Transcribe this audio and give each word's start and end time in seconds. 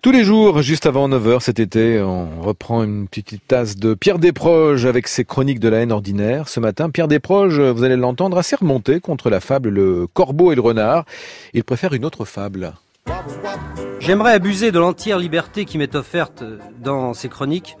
Tous 0.00 0.12
les 0.12 0.22
jours, 0.22 0.62
juste 0.62 0.86
avant 0.86 1.08
9h 1.08 1.40
cet 1.40 1.58
été, 1.58 2.00
on 2.00 2.40
reprend 2.40 2.84
une 2.84 3.08
petite 3.08 3.44
tasse 3.48 3.74
de 3.74 3.94
Pierre 3.94 4.20
Desproges 4.20 4.86
avec 4.86 5.08
ses 5.08 5.24
chroniques 5.24 5.58
de 5.58 5.68
la 5.68 5.78
haine 5.78 5.90
ordinaire. 5.90 6.48
Ce 6.48 6.60
matin, 6.60 6.88
Pierre 6.88 7.08
Desproges, 7.08 7.58
vous 7.58 7.82
allez 7.82 7.96
l'entendre, 7.96 8.38
assez 8.38 8.54
remonté 8.54 9.00
contre 9.00 9.28
la 9.28 9.40
fable 9.40 9.70
Le 9.70 10.06
Corbeau 10.06 10.52
et 10.52 10.54
le 10.54 10.60
Renard. 10.60 11.04
Il 11.52 11.64
préfère 11.64 11.94
une 11.94 12.04
autre 12.04 12.24
fable. 12.24 12.74
J'aimerais 13.98 14.34
abuser 14.34 14.70
de 14.70 14.78
l'entière 14.78 15.18
liberté 15.18 15.64
qui 15.64 15.78
m'est 15.78 15.96
offerte 15.96 16.44
dans 16.80 17.12
ces 17.12 17.28
chroniques 17.28 17.76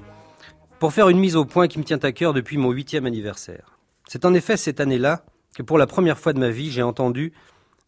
pour 0.80 0.92
faire 0.92 1.10
une 1.10 1.20
mise 1.20 1.36
au 1.36 1.44
point 1.44 1.68
qui 1.68 1.78
me 1.78 1.84
tient 1.84 2.00
à 2.02 2.10
cœur 2.10 2.34
depuis 2.34 2.58
mon 2.58 2.72
huitième 2.72 3.06
anniversaire. 3.06 3.78
C'est 4.08 4.24
en 4.24 4.34
effet 4.34 4.56
cette 4.56 4.80
année-là 4.80 5.22
que 5.54 5.62
pour 5.62 5.78
la 5.78 5.86
première 5.86 6.18
fois 6.18 6.32
de 6.32 6.40
ma 6.40 6.50
vie, 6.50 6.72
j'ai 6.72 6.82
entendu, 6.82 7.32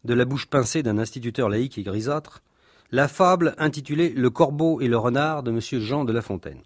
de 0.05 0.13
la 0.13 0.23
bouche 0.23 0.45
pincée 0.45 0.83
d'un 0.83 0.99
instituteur 0.99 1.49
laïque 1.49 1.77
et 1.77 1.83
grisâtre, 1.83 2.41
la 2.91 3.07
fable 3.07 3.55
intitulée 3.57 4.09
Le 4.09 4.29
corbeau 4.29 4.81
et 4.81 4.87
le 4.87 4.97
renard 4.97 5.43
de 5.43 5.51
M. 5.51 5.59
Jean 5.79 6.03
de 6.03 6.11
La 6.11 6.21
Fontaine. 6.21 6.61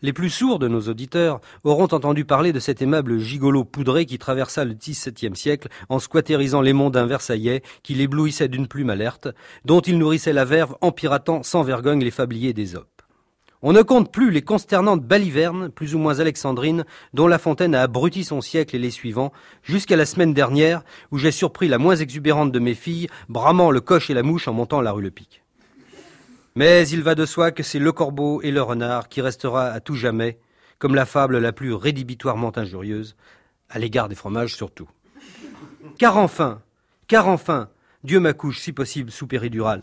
Les 0.00 0.12
plus 0.12 0.30
sourds 0.30 0.60
de 0.60 0.68
nos 0.68 0.82
auditeurs 0.82 1.40
auront 1.64 1.88
entendu 1.88 2.24
parler 2.24 2.52
de 2.52 2.60
cet 2.60 2.80
aimable 2.80 3.18
gigolo 3.18 3.64
poudré 3.64 4.06
qui 4.06 4.16
traversa 4.18 4.64
le 4.64 4.74
XVIIe 4.74 5.34
siècle 5.34 5.68
en 5.88 5.98
squattérisant 5.98 6.60
les 6.60 6.72
monts 6.72 6.90
d'un 6.90 7.06
Versaillais 7.06 7.62
qui 7.82 7.94
l'éblouissait 7.94 8.48
d'une 8.48 8.68
plume 8.68 8.90
alerte, 8.90 9.28
dont 9.64 9.80
il 9.80 9.98
nourrissait 9.98 10.32
la 10.32 10.44
verve 10.44 10.76
en 10.80 10.92
piratant 10.92 11.42
sans 11.42 11.64
vergogne 11.64 12.04
les 12.04 12.12
fabliers 12.12 12.52
d'Ésope. 12.52 12.97
On 13.60 13.72
ne 13.72 13.82
compte 13.82 14.12
plus 14.12 14.30
les 14.30 14.42
consternantes 14.42 15.02
balivernes, 15.02 15.68
plus 15.68 15.96
ou 15.96 15.98
moins 15.98 16.20
alexandrines, 16.20 16.84
dont 17.12 17.26
La 17.26 17.40
Fontaine 17.40 17.74
a 17.74 17.82
abruti 17.82 18.22
son 18.22 18.40
siècle 18.40 18.76
et 18.76 18.78
les 18.78 18.92
suivants, 18.92 19.32
jusqu'à 19.64 19.96
la 19.96 20.06
semaine 20.06 20.32
dernière, 20.32 20.84
où 21.10 21.18
j'ai 21.18 21.32
surpris 21.32 21.66
la 21.66 21.78
moins 21.78 21.96
exubérante 21.96 22.52
de 22.52 22.58
mes 22.60 22.74
filles, 22.74 23.08
bramant 23.28 23.72
le 23.72 23.80
coche 23.80 24.10
et 24.10 24.14
la 24.14 24.22
mouche 24.22 24.46
en 24.46 24.52
montant 24.52 24.80
la 24.80 24.92
rue 24.92 25.02
Le 25.02 25.10
Pic. 25.10 25.42
Mais 26.54 26.88
il 26.88 27.02
va 27.02 27.16
de 27.16 27.26
soi 27.26 27.50
que 27.50 27.64
c'est 27.64 27.80
le 27.80 27.90
corbeau 27.90 28.40
et 28.42 28.52
le 28.52 28.62
renard 28.62 29.08
qui 29.08 29.20
restera 29.20 29.66
à 29.66 29.80
tout 29.80 29.96
jamais, 29.96 30.38
comme 30.78 30.94
la 30.94 31.04
fable 31.04 31.38
la 31.38 31.52
plus 31.52 31.74
rédhibitoirement 31.74 32.56
injurieuse, 32.56 33.16
à 33.70 33.80
l'égard 33.80 34.08
des 34.08 34.14
fromages 34.14 34.54
surtout. 34.54 34.88
Car 35.98 36.16
enfin, 36.16 36.60
car 37.08 37.26
enfin, 37.26 37.70
Dieu 38.04 38.20
m'accouche 38.20 38.60
si 38.60 38.72
possible 38.72 39.10
sous 39.10 39.26
péridurale. 39.26 39.82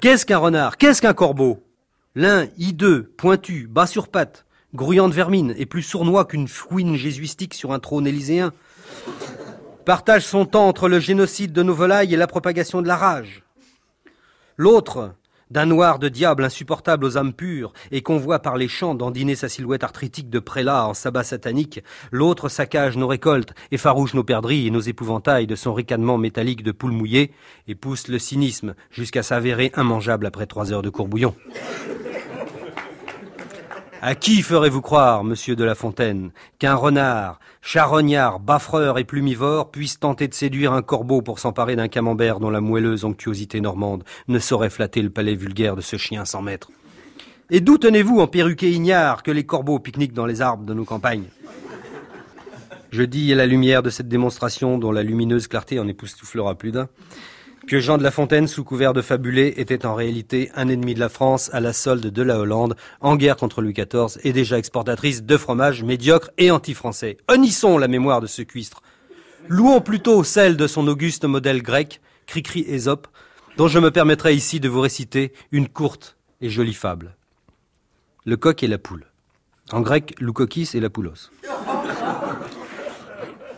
Qu'est-ce 0.00 0.26
qu'un 0.26 0.38
renard? 0.38 0.76
Qu'est-ce 0.78 1.00
qu'un 1.00 1.14
corbeau? 1.14 1.62
L'un, 2.18 2.48
hideux, 2.58 3.12
pointu, 3.16 3.68
bas 3.70 3.86
sur 3.86 4.08
pattes, 4.08 4.44
grouillant 4.74 5.08
de 5.08 5.14
vermine 5.14 5.54
et 5.56 5.66
plus 5.66 5.84
sournois 5.84 6.24
qu'une 6.24 6.48
fouine 6.48 6.96
jésuistique 6.96 7.54
sur 7.54 7.72
un 7.72 7.78
trône 7.78 8.08
élyséen, 8.08 8.52
partage 9.84 10.26
son 10.26 10.44
temps 10.44 10.66
entre 10.66 10.88
le 10.88 10.98
génocide 10.98 11.52
de 11.52 11.62
nos 11.62 11.74
volailles 11.74 12.12
et 12.12 12.16
la 12.16 12.26
propagation 12.26 12.82
de 12.82 12.88
la 12.88 12.96
rage. 12.96 13.44
L'autre, 14.56 15.14
d'un 15.52 15.66
noir 15.66 16.00
de 16.00 16.08
diable 16.08 16.42
insupportable 16.42 17.04
aux 17.04 17.16
âmes 17.16 17.32
pures, 17.32 17.72
et 17.92 18.02
qu'on 18.02 18.18
voit 18.18 18.40
par 18.40 18.56
les 18.56 18.66
champs 18.66 18.96
dandiner 18.96 19.36
sa 19.36 19.48
silhouette 19.48 19.84
arthritique 19.84 20.28
de 20.28 20.40
prélat 20.40 20.88
en 20.88 20.94
sabbat 20.94 21.22
satanique, 21.22 21.84
l'autre 22.10 22.48
saccage 22.48 22.96
nos 22.96 23.06
récoltes, 23.06 23.54
effarouche 23.70 24.14
nos 24.14 24.24
perdrix 24.24 24.66
et 24.66 24.72
nos 24.72 24.80
épouvantails 24.80 25.46
de 25.46 25.54
son 25.54 25.72
ricanement 25.72 26.18
métallique 26.18 26.64
de 26.64 26.72
poule 26.72 26.90
mouillée, 26.90 27.30
et 27.68 27.76
pousse 27.76 28.08
le 28.08 28.18
cynisme 28.18 28.74
jusqu'à 28.90 29.22
s'avérer 29.22 29.70
immangeable 29.76 30.26
après 30.26 30.46
trois 30.46 30.72
heures 30.72 30.82
de 30.82 30.90
courbouillon. 30.90 31.36
À 34.00 34.14
qui 34.14 34.42
ferez-vous 34.42 34.80
croire, 34.80 35.24
monsieur 35.24 35.56
de 35.56 35.64
La 35.64 35.74
Fontaine, 35.74 36.30
qu'un 36.60 36.76
renard, 36.76 37.40
charognard, 37.62 38.38
baffreur 38.38 38.96
et 38.96 39.04
plumivore 39.04 39.72
puisse 39.72 39.98
tenter 39.98 40.28
de 40.28 40.34
séduire 40.34 40.72
un 40.72 40.82
corbeau 40.82 41.20
pour 41.20 41.40
s'emparer 41.40 41.74
d'un 41.74 41.88
camembert 41.88 42.38
dont 42.38 42.50
la 42.50 42.60
moelleuse 42.60 43.04
onctuosité 43.04 43.60
normande 43.60 44.04
ne 44.28 44.38
saurait 44.38 44.70
flatter 44.70 45.02
le 45.02 45.10
palais 45.10 45.34
vulgaire 45.34 45.74
de 45.74 45.80
ce 45.80 45.96
chien 45.96 46.24
sans 46.24 46.42
maître? 46.42 46.70
Et 47.50 47.60
d'où 47.60 47.76
tenez-vous 47.76 48.20
en 48.20 48.28
perruquet 48.28 48.70
ignare 48.70 49.24
que 49.24 49.32
les 49.32 49.44
corbeaux 49.44 49.80
pique-niquent 49.80 50.12
dans 50.12 50.26
les 50.26 50.42
arbres 50.42 50.64
de 50.64 50.74
nos 50.74 50.84
campagnes? 50.84 51.26
Je 52.90 53.02
dis 53.02 53.32
à 53.32 53.36
la 53.36 53.46
lumière 53.46 53.82
de 53.82 53.90
cette 53.90 54.08
démonstration 54.08 54.78
dont 54.78 54.92
la 54.92 55.02
lumineuse 55.02 55.48
clarté 55.48 55.80
en 55.80 55.88
époustouflera 55.88 56.54
plus 56.54 56.70
d'un, 56.70 56.88
que 57.68 57.80
Jean 57.80 57.98
de 57.98 58.02
La 58.02 58.10
Fontaine, 58.10 58.48
sous 58.48 58.64
couvert 58.64 58.94
de 58.94 59.02
fabuler, 59.02 59.54
était 59.58 59.84
en 59.84 59.94
réalité 59.94 60.50
un 60.56 60.68
ennemi 60.68 60.94
de 60.94 61.00
la 61.00 61.10
France 61.10 61.50
à 61.52 61.60
la 61.60 61.74
solde 61.74 62.06
de 62.06 62.22
la 62.22 62.38
Hollande, 62.38 62.74
en 63.00 63.14
guerre 63.14 63.36
contre 63.36 63.60
Louis 63.60 63.74
XIV 63.74 64.18
et 64.24 64.32
déjà 64.32 64.58
exportatrice 64.58 65.22
de 65.22 65.36
fromages 65.36 65.84
médiocres 65.84 66.30
et 66.38 66.50
anti-français. 66.50 67.18
Honnissons 67.28 67.76
la 67.76 67.86
mémoire 67.86 68.22
de 68.22 68.26
ce 68.26 68.42
cuistre. 68.42 68.82
Louons 69.48 69.82
plutôt 69.82 70.24
celle 70.24 70.56
de 70.56 70.66
son 70.66 70.88
auguste 70.88 71.26
modèle 71.26 71.62
grec, 71.62 72.00
Cricri 72.26 72.60
Ésope, 72.66 73.06
dont 73.58 73.68
je 73.68 73.78
me 73.78 73.90
permettrai 73.90 74.34
ici 74.34 74.60
de 74.60 74.68
vous 74.68 74.80
réciter 74.80 75.32
une 75.52 75.68
courte 75.68 76.16
et 76.40 76.48
jolie 76.48 76.74
fable. 76.74 77.16
Le 78.24 78.36
coq 78.36 78.62
et 78.62 78.66
la 78.66 78.78
poule. 78.78 79.06
En 79.72 79.82
grec, 79.82 80.14
loukokis 80.18 80.70
et 80.72 80.80
la 80.80 80.88
poulos. 80.88 81.30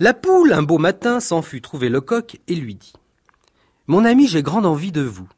La 0.01 0.15
poule, 0.15 0.53
un 0.53 0.63
beau 0.63 0.79
matin, 0.79 1.21
s'en 1.21 1.43
fut 1.43 1.61
trouver 1.61 1.89
le 1.89 2.01
coq 2.01 2.41
et 2.49 2.57
lui 2.57 2.75
dit 2.75 2.93
mon 3.91 4.05
ami, 4.05 4.29
j'ai 4.29 4.45
grande 4.45 4.67
envie 4.67 4.93
de 4.93 5.01
vous. 5.01 5.29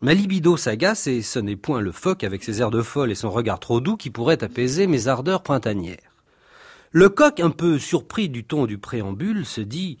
Ma 0.00 0.14
libido 0.14 0.56
s'agace 0.56 1.08
et 1.08 1.20
ce 1.20 1.38
n'est 1.38 1.56
point 1.56 1.82
le 1.82 1.92
phoque 1.92 2.24
avec 2.24 2.42
ses 2.42 2.62
airs 2.62 2.70
de 2.70 2.80
folle 2.80 3.10
et 3.10 3.14
son 3.14 3.30
regard 3.30 3.60
trop 3.60 3.82
doux 3.82 3.98
qui 3.98 4.08
pourrait 4.08 4.42
apaiser 4.42 4.86
mes 4.86 5.08
ardeurs 5.08 5.42
printanières. 5.42 6.16
Le 6.90 7.10
coq, 7.10 7.38
un 7.38 7.50
peu 7.50 7.78
surpris 7.78 8.30
du 8.30 8.44
ton 8.44 8.64
du 8.64 8.78
préambule, 8.78 9.44
se 9.44 9.60
dit 9.60 9.98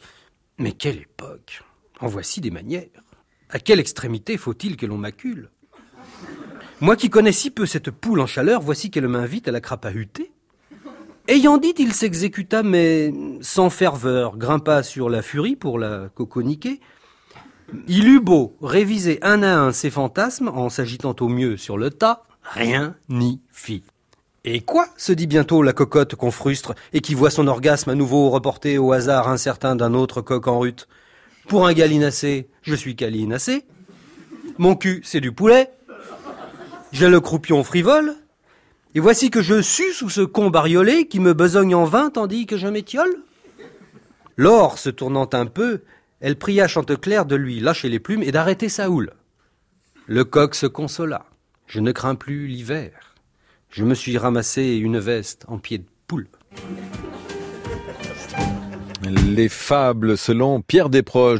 Mais 0.56 0.72
quelle 0.72 0.96
époque 0.96 1.64
En 2.00 2.06
voici 2.06 2.40
des 2.40 2.50
manières. 2.50 2.88
À 3.50 3.58
quelle 3.58 3.78
extrémité 3.78 4.38
faut-il 4.38 4.78
que 4.78 4.86
l'on 4.86 4.96
m'accule 4.96 5.50
Moi 6.80 6.96
qui 6.96 7.10
connais 7.10 7.30
si 7.30 7.50
peu 7.50 7.66
cette 7.66 7.90
poule 7.90 8.20
en 8.20 8.26
chaleur, 8.26 8.62
voici 8.62 8.90
qu'elle 8.90 9.06
m'invite 9.06 9.48
à 9.48 9.52
la 9.52 9.60
crapahuter. 9.60 10.32
Ayant 11.28 11.58
dit, 11.58 11.74
il 11.76 11.92
s'exécuta, 11.92 12.62
mais 12.62 13.12
sans 13.42 13.68
ferveur, 13.68 14.38
grimpa 14.38 14.82
sur 14.82 15.10
la 15.10 15.20
furie 15.20 15.56
pour 15.56 15.78
la 15.78 16.08
coconiquer, 16.14 16.80
il 17.88 18.08
eut 18.08 18.20
beau 18.20 18.56
réviser 18.62 19.18
un 19.22 19.42
à 19.42 19.56
un 19.56 19.72
ses 19.72 19.90
fantasmes 19.90 20.48
en 20.48 20.68
s'agitant 20.68 21.16
au 21.20 21.28
mieux 21.28 21.56
sur 21.56 21.78
le 21.78 21.90
tas, 21.90 22.24
rien 22.42 22.94
n'y 23.08 23.40
fit. 23.50 23.82
Et 24.44 24.60
quoi 24.60 24.86
se 24.96 25.12
dit 25.12 25.26
bientôt 25.26 25.62
la 25.62 25.72
cocotte 25.72 26.14
qu'on 26.14 26.30
frustre 26.30 26.74
et 26.92 27.00
qui 27.00 27.14
voit 27.14 27.30
son 27.30 27.48
orgasme 27.48 27.90
à 27.90 27.94
nouveau 27.96 28.30
reporté 28.30 28.78
au 28.78 28.92
hasard 28.92 29.28
incertain 29.28 29.74
d'un 29.74 29.92
autre 29.92 30.20
coq 30.20 30.46
en 30.46 30.60
rute? 30.60 30.86
Pour 31.48 31.66
un 31.66 31.72
gallinacé, 31.72 32.48
je 32.62 32.74
suis 32.76 32.94
gallinacé. 32.94 33.64
Mon 34.58 34.76
cul, 34.76 35.00
c'est 35.04 35.20
du 35.20 35.32
poulet. 35.32 35.70
J'ai 36.92 37.08
le 37.08 37.20
croupion 37.20 37.64
frivole. 37.64 38.14
Et 38.94 39.00
voici 39.00 39.30
que 39.30 39.42
je 39.42 39.60
sue 39.62 39.92
sous 39.92 40.08
ce 40.08 40.20
con 40.20 40.48
bariolé 40.48 41.08
qui 41.08 41.18
me 41.18 41.34
besogne 41.34 41.74
en 41.74 41.84
vain 41.84 42.10
tandis 42.10 42.46
que 42.46 42.56
je 42.56 42.68
m'étiole. 42.68 43.16
L'or, 44.36 44.78
se 44.78 44.90
tournant 44.90 45.28
un 45.32 45.46
peu, 45.46 45.82
elle 46.20 46.36
pria 46.36 46.66
Chanteclair 46.66 47.26
de 47.26 47.36
lui 47.36 47.60
lâcher 47.60 47.88
les 47.88 48.00
plumes 48.00 48.22
et 48.22 48.32
d'arrêter 48.32 48.68
sa 48.68 48.90
houle. 48.90 49.12
Le 50.06 50.24
coq 50.24 50.54
se 50.54 50.66
consola. 50.66 51.26
Je 51.66 51.80
ne 51.80 51.92
crains 51.92 52.14
plus 52.14 52.46
l'hiver. 52.46 53.14
Je 53.70 53.84
me 53.84 53.94
suis 53.94 54.16
ramassé 54.16 54.76
une 54.76 54.98
veste 54.98 55.44
en 55.48 55.58
pied 55.58 55.78
de 55.78 55.86
poule. 56.06 56.28
Les 59.26 59.48
fables 59.48 60.16
selon 60.16 60.62
Pierre 60.62 60.88
Desproges. 60.88 61.34